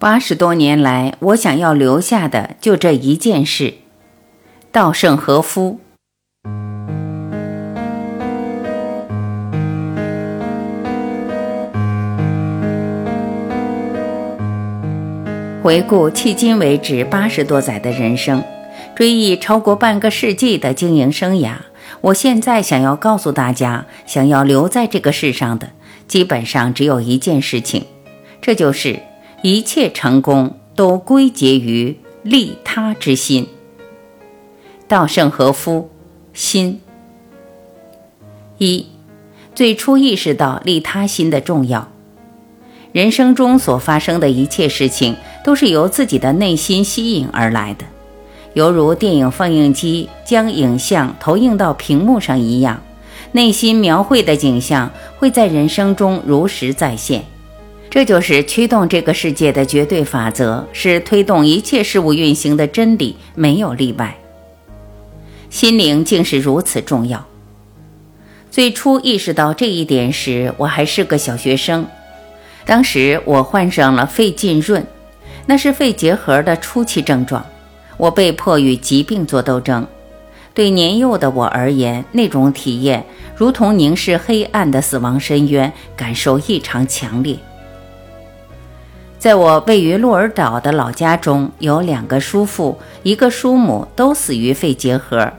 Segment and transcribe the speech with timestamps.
[0.00, 3.74] 八十多年来，我想要留下的就这一件事：
[4.70, 5.80] 稻盛和夫。
[15.60, 18.44] 回顾迄今为止八十多载的人生，
[18.94, 21.54] 追忆超过半个世纪的经营生涯，
[22.02, 25.70] 我现在想要告诉大家，想要留在这个世上的，
[26.06, 27.84] 基本上只有一件事情，
[28.40, 29.00] 这就是
[29.42, 33.46] 一切成功都归结于利他之心。
[34.88, 35.90] 稻盛和夫，
[36.32, 36.80] 心
[38.58, 38.86] 一，
[39.54, 41.88] 最初意识到利他心的重要。
[42.90, 47.84] 人生中所发生的一切事情，都是由自己的内心吸引而来的，
[48.54, 52.82] 犹如电影放映机将影像投映到屏幕上一样，
[53.30, 57.24] 内心描绘的景象会在人生中如实再现。
[57.90, 64.16] 这就是驱动这个世界的绝对法则，是推动一切事物运行的真理，没有例外。
[65.48, 67.24] 心灵竟是如此重要。
[68.50, 71.86] 最初意识到这一点时，我还是个小学生。
[72.66, 74.86] 当时我患上了肺浸润，
[75.46, 77.44] 那是肺结核的初期症状。
[77.96, 79.86] 我被迫与疾病做斗争。
[80.52, 83.04] 对年幼的我而言，那种体验
[83.34, 87.38] 如同凝视黑暗的死亡深渊，感受异常强烈。
[89.18, 95.32] 在我位于鹿儿岛的老家中，有两个叔父，一个叔母，都死于肺结核，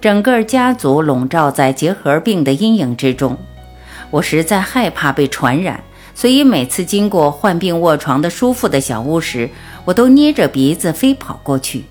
[0.00, 3.38] 整个家族笼罩在结核病的阴影之中。
[4.10, 5.82] 我实在害怕被传染。
[6.14, 9.48] 所以每次经过患病卧床的叔父的小屋时，
[9.86, 11.84] 我都捏着鼻子飞跑过去。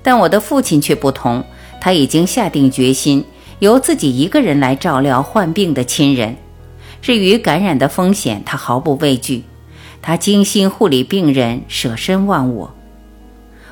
[0.00, 1.42] 但我的父亲却不同，
[1.80, 3.24] 他已经下定决心
[3.58, 6.36] 由自己一个人来照料患病的亲人。
[7.02, 9.42] 至于感染的风险，他毫不畏惧，
[10.02, 12.74] 他精心护理病人，舍身忘我。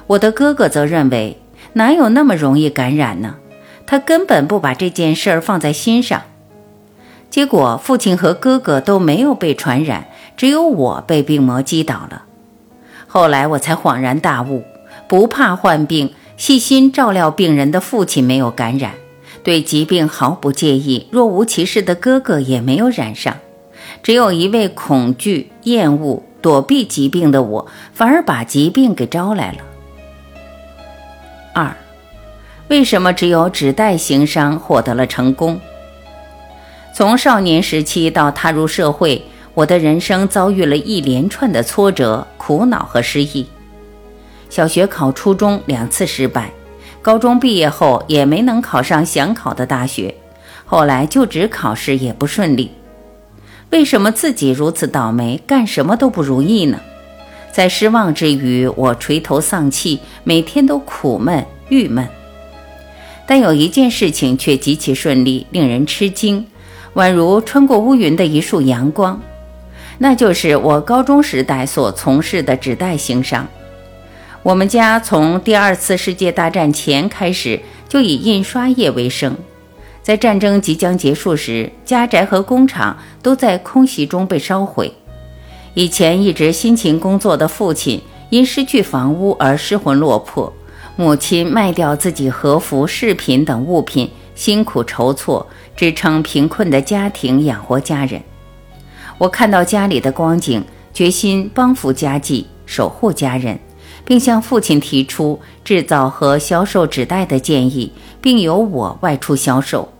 [0.07, 1.39] 我的哥哥则认为，
[1.75, 3.37] 哪有那么容易感染呢？
[3.87, 6.23] 他根本不把这件事儿放在心上。
[7.31, 10.07] 结果，父亲和哥哥都没有被传染，
[10.37, 12.25] 只有我被病魔击倒了。
[13.07, 14.65] 后来我才恍然大悟：
[15.09, 18.95] 不怕患病、细心照料病人的父亲没有感染，
[19.43, 23.37] 对疾病毫不介意、若无其事的哥哥也没有染上，
[24.05, 29.59] 只有一位恐惧、厌恶、躲避疾病的我，反而把疾病给招来了。
[31.55, 31.75] 二，
[32.69, 35.59] 为什么只有纸袋行商获得了成功？
[36.93, 43.47] 从少年时期到踏入社会，我的人生遭遇了一连串的挫折、苦恼和失意。
[44.51, 46.51] 小学考初中两次失败，
[47.01, 50.15] 高中毕业后也没能考上想考的大学，
[50.67, 52.71] 后来就职考试也不顺利。
[53.75, 56.79] 为什么自己如此倒霉，干什么都不如意呢？
[57.51, 62.09] 在失望之余，我垂头丧气，每天都苦闷郁闷。
[63.27, 66.47] 但有一件事情却极其顺利，令人吃惊。
[66.95, 69.21] 宛如穿过乌云的一束阳光，
[69.99, 73.49] 那就是我高中时代所从事的纸袋行商。
[74.45, 77.59] 我们家从第二次世界大战前开始
[77.89, 79.37] 就以印刷业为生，
[80.05, 84.93] 在战争即将结束时，家宅和工厂都在空袭中被烧毁。
[85.73, 90.53] 以前一直辛勤工作的父亲因失去房屋而失魂落魄，
[90.95, 94.11] 母亲卖掉自己和服、饰品等物品。
[94.35, 98.21] 辛苦筹措，支撑贫困的家庭，养活家人。
[99.17, 100.63] 我看到家里的光景，
[100.93, 103.57] 决心帮扶家计，守护家人，
[104.05, 109.93] 并向父亲提出制造和销售纸袋的建议，并由我外出销售。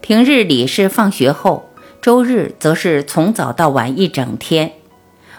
[0.00, 1.68] 平日里是放学后，
[2.00, 4.72] 周日则是从早到晚一整天。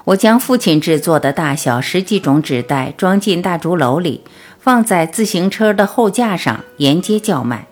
[0.06, 4.22] 我将父亲制作的大小十几种纸袋装进大竹篓里，
[4.60, 7.68] 放在自行车的后架上，沿街叫卖。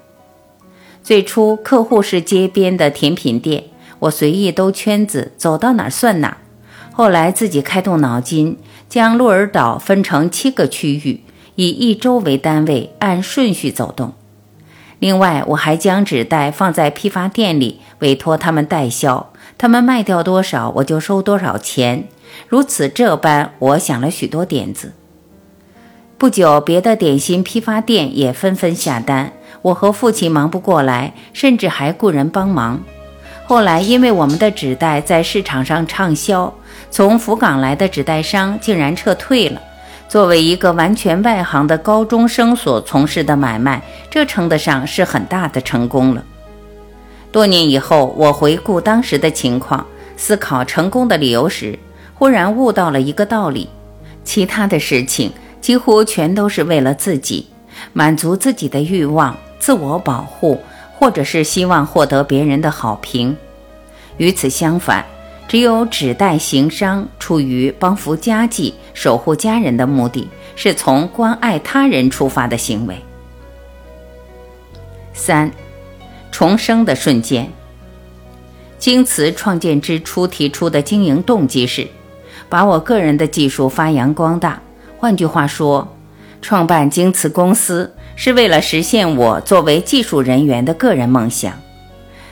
[1.04, 3.66] 最初客户是街边的甜品店，
[4.00, 6.38] 我随意兜圈子，走到哪儿算哪儿。
[6.94, 8.58] 后来自己开动脑筋，
[8.90, 11.22] 将鹿儿岛分成七个区域，
[11.56, 14.14] 以一周为单位，按顺序走动。
[15.00, 22.08] 另外，我还将纸袋放在批发店里，委托他们代销，他们卖掉多少，我就收多少钱。
[22.48, 24.94] 如此这般，我想了许多点子。
[26.18, 29.34] 不久，别的点心批发店也纷纷下单。
[29.64, 32.82] 我和父亲忙不过来，甚至还雇人帮忙。
[33.52, 36.54] 后来，因为我们的纸袋在市场上畅销，
[36.90, 39.62] 从福冈来的纸袋商竟然撤退了。
[40.08, 46.24] 作为一个完全外行的高中生所从事的买卖，这称得上是很大的成功了。
[47.30, 51.78] 多年以后，我回顾当时的情况，思考成功的理由时，
[52.14, 53.68] 忽然悟到了一个道理：
[54.24, 57.48] 其他的事情几乎全都是为了自己，
[57.92, 60.58] 满足自己的欲望、自我保护，
[61.02, 63.36] 或者是希望获得别人的好评。
[64.18, 65.04] 与此相反，
[65.48, 72.96] 只有指代行商，出于帮扶家计、守护家人的目的，是从关爱他人出发的行为。
[75.12, 75.52] 三，
[76.32, 77.52] 重生的瞬间。
[78.78, 81.88] 京瓷创建之初提出的经营动机是，
[82.48, 84.62] 把我个人的技术发扬光大。
[85.00, 85.98] 换句话说，
[86.44, 91.60] 创办京瓷公司是为了实现我作为技术人员的个人梦想。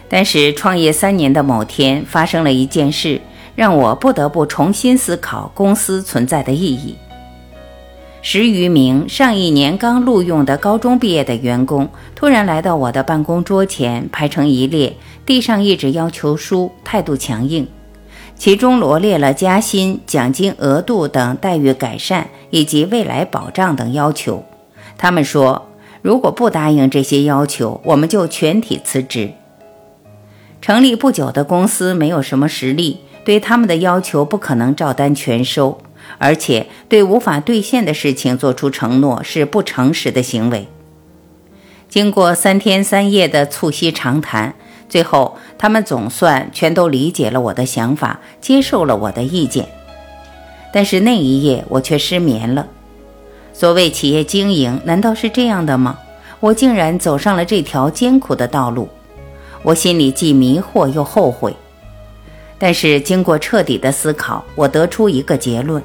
[0.08, 3.20] 但是，创业三年的某天，发生了一件事，
[3.56, 6.96] 让我不得不重新思考公司存在的意义。
[8.22, 14.96] 十余名上一年刚录用的高中毕业的员工，突然来到我的办公桌前，排成一列，
[15.26, 17.68] 递上一纸要求书，态度强硬，
[18.36, 24.46] 其中罗列了加薪、奖金额度等待遇改善以及未来保障等要求。
[24.96, 25.69] 他们说，
[26.02, 29.32] 如果不答应这些要求，我们就全体辞职。
[30.62, 35.80] 成立不久的公司没有什么实力，对他们的要求不可能照单全收。
[36.18, 40.68] 而且对无法兑现的事情做出承诺是不诚实的行为。
[41.88, 44.56] 经过三天三夜的促膝长谈，
[44.88, 49.68] 最后他们总算全都理解了我的想法，接受了我的意见。
[50.74, 52.68] 但是那一夜我却失眠了。
[53.60, 56.00] 所谓企业经营，难道是这样的吗？
[56.40, 58.88] 我竟然走上了这条艰苦的道路，
[59.64, 61.54] 我心里既迷惑又后悔。
[62.58, 65.84] 但是经过彻底的思考，我得出一个结论。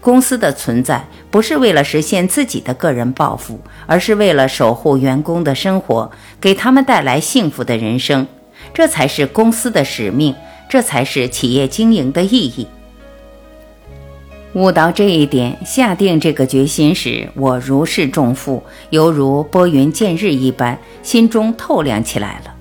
[0.00, 8.26] 公司的存在不是为了实现自己的个人抱负，而是为了守护员工的生活，给他们带来幸福的人生。
[8.72, 10.34] 这才是公司的使命，
[10.68, 12.66] 这才是企业经营的意义。
[14.54, 22.54] 悟到这一点，下定这个决心时，我如释重负，犹如拨云见日一般，心中透亮起来了。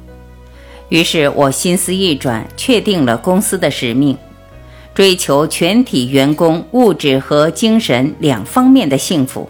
[0.89, 4.17] 于是我心思一转，确定了公司的使命。
[4.95, 9.49] 追求全体员工物质和精神两方面的幸福，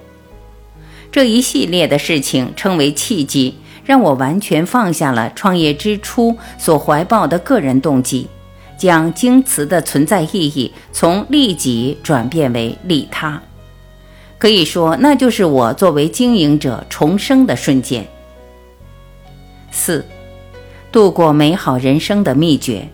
[1.11, 8.27] 这一系列的事情称为契机，让我完全放下了创业之初所怀抱的个人动机，
[8.83, 13.41] 将京瓷的存在意义从利己转变为利他。
[14.37, 18.05] 可以说，那就是我作为经营者重生的瞬间。
[19.71, 20.05] 四，
[20.91, 22.89] 度过美好人生的秘诀。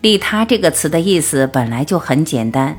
[0.00, 2.76] 利他这个词的意思本来就很简单，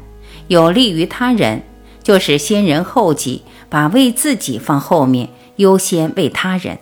[0.49, 1.63] 有利于他人，
[2.03, 6.77] 就是先人后己，把为自己放后面，优先为他人。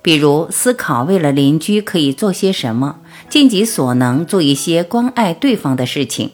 [0.00, 6.30] 比如思考为了邻居可以做些什么，尽己所能做一些关爱对方的事情。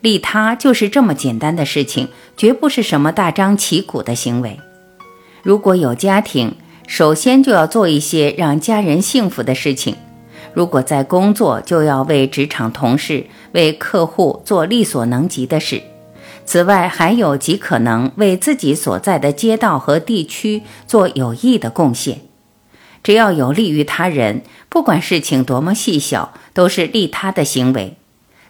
[0.00, 4.58] 利他就是这么简单的事情，绝不是什么大张旗鼓的行为。
[5.42, 6.54] 如果有家庭，
[6.86, 9.96] 首先就要做一些让家人幸福的事情。
[10.54, 15.82] 如果在工作，就要为职场同事、为客户做力所能及的事。
[16.44, 22.20] 此外，还有极可能为自己所在的街道和地区做有益的贡献。
[23.06, 27.96] 只要有利于他人，不管事情多么细小，都是利他的行为。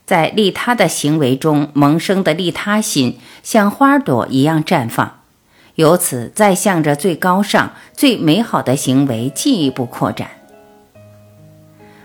[0.06, 5.19] 在利他的行为中萌生的利他心，像花朵一样绽放，
[5.75, 10.31] 由此再向着最高尚、最美好的行为进一步扩展。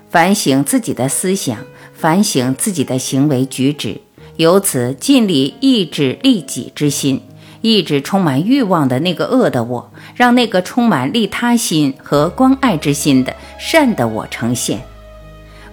[0.09, 1.57] 反省自己的思想，
[1.93, 4.01] 反省自己的行为举止，
[4.35, 7.21] 由此尽力抑制利己之心，
[7.61, 14.81] 抑制充满欲望的那个恶的我，让那个充满利他心和关爱之心的善的我呈现。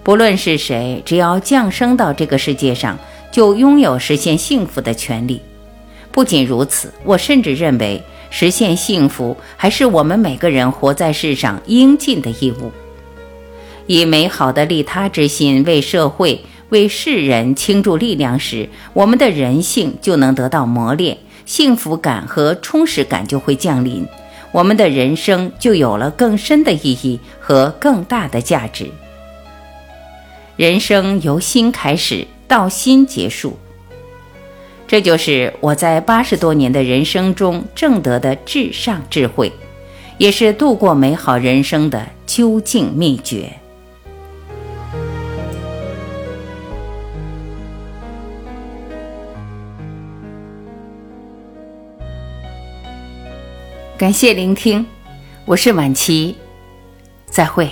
[0.03, 2.97] 不论是谁，只要降生到这个世界上，
[3.31, 5.41] 就拥有实现幸福的权利。
[6.11, 12.71] 不仅如此，我甚至认为，实现幸福还是我们每个人活在世上应尽的义务。
[13.85, 24.07] 以美好的利他之心为社会、为世人倾注力量时，我们的人性就能得到磨练，幸福感和充实感就会降临，
[24.51, 28.89] 我们的人生就有了更深的意义和更大的价值。
[30.55, 33.57] 人生由心开始，到心结束，
[34.87, 39.51] 这就是我在八十多年的人生中挣得的至上智慧，
[40.17, 43.58] 也是度过美好人生的究竟秘诀。
[53.99, 54.85] 感谢聆听，
[55.43, 56.33] 我是婉琪，
[57.25, 57.69] 再会。